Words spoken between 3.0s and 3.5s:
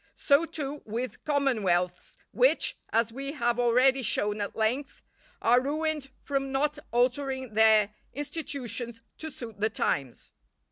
we